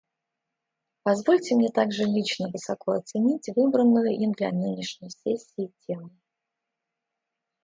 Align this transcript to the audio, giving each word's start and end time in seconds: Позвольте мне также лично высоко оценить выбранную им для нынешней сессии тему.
Позвольте 1.03 1.53
мне 1.53 1.69
также 1.69 2.05
лично 2.05 2.49
высоко 2.49 2.93
оценить 2.93 3.51
выбранную 3.55 4.11
им 4.17 4.31
для 4.31 4.49
нынешней 4.49 5.11
сессии 5.11 5.71
тему. 5.85 6.09